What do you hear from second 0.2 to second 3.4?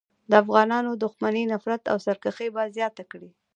د افغانانو دښمني، نفرت او سرکښي به زیاته کړي.